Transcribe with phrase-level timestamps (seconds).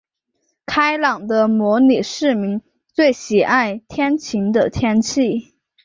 [0.65, 2.59] 开朗的模拟市民
[2.91, 5.53] 最喜爱天晴的天气。